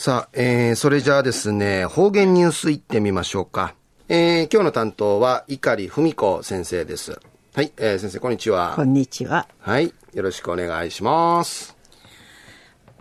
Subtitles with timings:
[0.00, 3.74] さあ、えー、それじゃあですね、方言ニュースいってみましょうか。
[4.08, 7.18] えー、今日の担当は、碇文子先生です。
[7.52, 8.74] はい、えー、先生、こんにちは。
[8.76, 9.48] こんにちは。
[9.58, 11.76] はい、よろしくお願いします。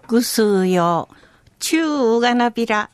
[0.08, 1.08] ぐすうよ、
[1.60, 2.90] ちゅうがなびら。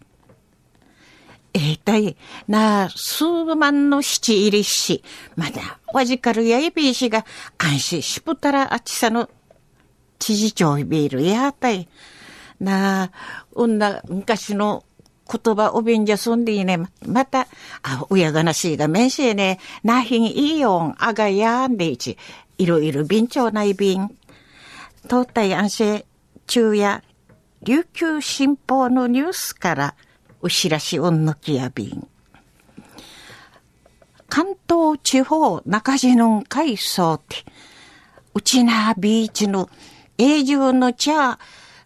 [1.53, 2.17] えー、たい、
[2.49, 3.23] な、数
[3.55, 5.01] 万の七入りし、
[5.37, 7.25] まだ、わじかるやいびいしが、
[7.57, 9.29] 安心しぶたらあちさの、
[10.19, 11.87] 知事長いびるやたい。
[12.59, 13.11] なあ、
[13.55, 14.83] うんな、昔の
[15.29, 16.79] 言葉おびんじゃすんでいね。
[17.05, 17.47] また、
[17.81, 22.17] あ、親がなしがめんしね、なひんいいよん、あがやんでいち、
[22.57, 24.15] いろいろ便長ない便。
[25.03, 26.05] 東大安政
[26.47, 27.03] 中や
[27.63, 29.95] 琉球新報のニュースから、
[30.41, 32.07] うしらしうんのきや便。
[34.27, 37.45] 関東地方中地の海藻って、
[38.33, 39.69] うちなビーチの
[40.17, 41.39] 永住の茶、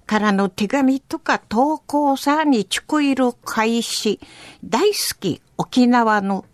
[0.07, 4.19] からの手紙とか投稿さにちくいる開始、
[4.63, 6.45] 大好き沖縄の、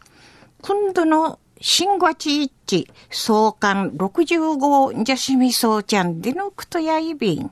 [0.62, 7.52] 今度の新和地一致創刊65じゃしみそうちゃんでのくとやいびん。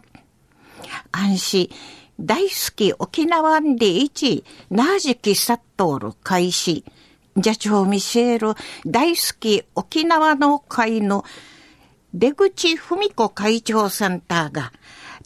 [1.11, 1.69] 安心、
[2.19, 6.83] 大好き沖縄で一、なじきさっとる開始、
[7.37, 11.23] じゃちょうみせる大好き沖縄の会の
[12.13, 14.73] 出口文子会長さんたが、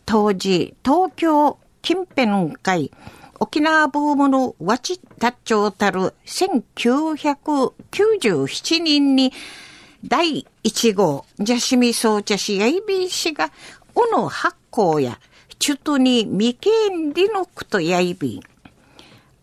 [0.05, 2.91] 当時、東京近辺会、
[3.39, 9.33] 沖縄ブームのわちたっちょうたる1997年に
[10.07, 13.49] 第1号、ジャシミソーチャシ ABC が、
[13.95, 15.19] おの発行や、
[15.57, 18.41] ちゅとに未見りのくとやいびん。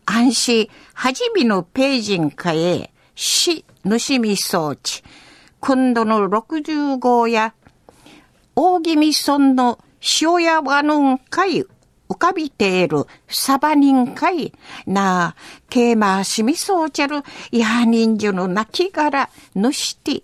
[0.05, 5.03] 安心、はじめのページンかえ、し、ぬしみ装置、
[5.59, 7.53] 今度の60号や、
[8.55, 9.79] 大気味村の
[10.21, 11.63] 塩屋はぬんかい
[12.09, 14.53] 浮かびているサバニンかい
[14.85, 15.35] なあ、
[15.69, 20.21] ケーマーしみそうちゃるや人数の亡きがらぬして、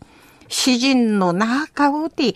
[0.48, 2.36] 詩人の中うて、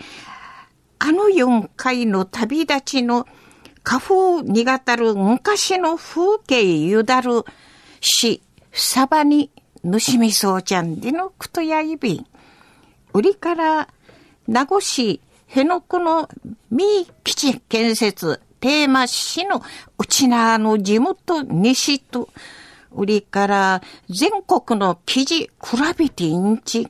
[0.99, 3.27] あの四回の旅立ちの
[3.83, 7.43] 花風にがたる昔の風景ゆだる
[7.99, 8.41] し、
[8.71, 9.51] サバに
[9.83, 12.25] ぬしみそうちゃんでのくとやいびん。
[13.13, 13.89] 売りから
[14.47, 15.19] 名護市
[15.53, 16.27] 辺野古の
[16.71, 19.61] 三基地建設テーマ市の
[19.99, 22.29] 内縄の地元西と、
[22.91, 25.51] 売りから全国の記事比
[25.95, 26.87] べてインチ、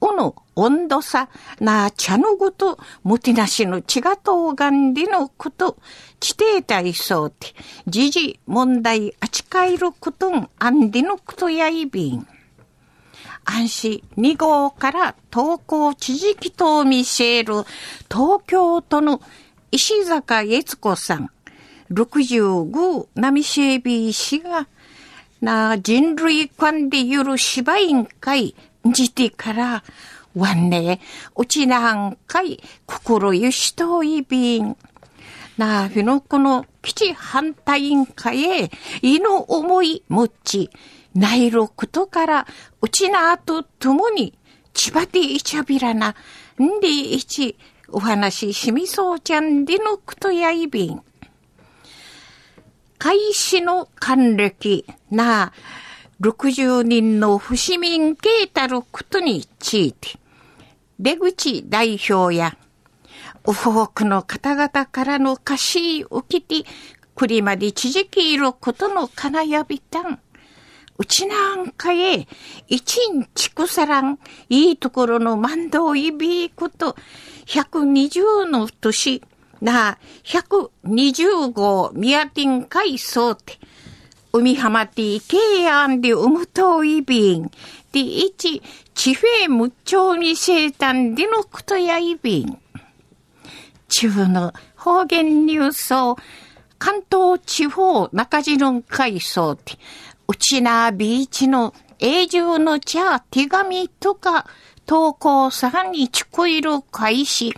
[0.00, 1.28] おの温度差
[1.60, 5.76] な茶のごともてなしの血がとうがんでのこと、
[6.18, 7.54] 地底体そうて、
[7.86, 12.26] 時事問題あちかいることんあんでのことやいびん。
[13.44, 17.64] 安市2号から東高知事期と見せる
[18.10, 19.20] 東京都の
[19.70, 21.30] 石坂悦子さん、
[21.90, 24.68] 65波シェービー氏が、
[25.40, 29.84] な人類間でゆる芝居ん会じてから、
[30.34, 31.00] わんね、
[31.36, 34.76] うちなんかい、心ゆしといびん。
[35.58, 38.70] なあ、ひのこの基地反対委員会へ、
[39.02, 40.70] いの思い持ち、
[41.14, 42.46] 内陸ことから、
[42.80, 44.38] うちなとともに、
[44.74, 46.14] 千葉でいちゃびらな、
[46.62, 47.56] んでいち、
[47.88, 51.02] お話しみそうちゃんでのくとやいびん。
[52.98, 55.52] 開始の還暦な、
[56.20, 60.10] 60人の不市民系たることについて、
[60.98, 62.56] 出口代表や、
[63.44, 66.68] 多くの方々からの貸し受けて、
[67.14, 70.20] くりまでちじきいることのかなやびたん。
[70.98, 72.26] うちなんかへ、
[72.68, 76.96] 一日くさらん、いいところの万道いびいこと、
[77.46, 79.22] 120の年、
[79.60, 83.58] な、120号宮ン海藻って、
[84.32, 87.50] 海浜ティケアンでうむといびん、
[87.92, 88.62] で一、
[88.94, 92.58] 地平無調に生誕でのことやいびん。
[93.88, 96.16] 中の方言ニュースを、
[96.78, 99.78] 関東地方中地の海藻って、
[100.34, 104.46] ちなビーチの永住の茶、手紙とか、
[104.86, 107.54] 投稿さんにちくいる開始、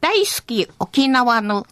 [0.00, 1.66] 大好き沖縄の、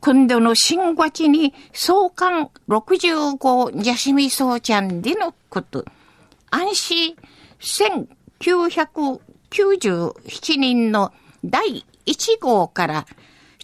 [0.00, 5.84] 今度の新月に創刊65ジャシミソウちゃんでのこと、
[6.50, 7.16] 安心
[7.60, 11.12] 1997年の
[11.44, 13.06] 第1号から、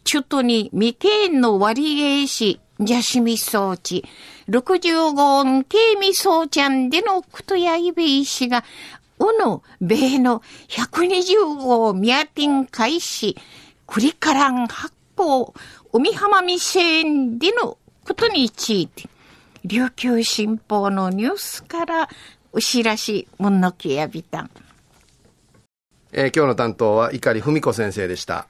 [0.05, 4.05] 中途に未経の割合し、じゃしみそうち、
[4.47, 8.65] 六十号音、けいみそうちゃんでのことやいべいしが、
[9.19, 13.37] おぬ、べいの百二十号、みやてんかいし、
[13.87, 15.55] くりからんはっ行、
[15.93, 19.09] う浜みはまみせんでのことについて、
[19.65, 22.09] 琉球新報のニュースから、
[22.53, 24.51] うしらし、もんのきやびたん。
[26.13, 28.47] え、今日の担当はいかりふみこ先生でした。